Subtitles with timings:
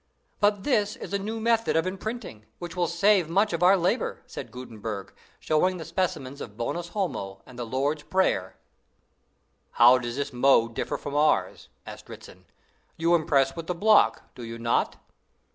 [0.39, 4.23] "But this is a new method of imprinting, which will save much of our labor,"
[4.25, 8.55] said Gutenberg, showing the specimens of bonus homo and the "Lord's Prayer."
[9.73, 12.45] "How does this mode differ from ours?" asked Dritzhn.
[12.97, 14.95] "You impress with the block, do you not?"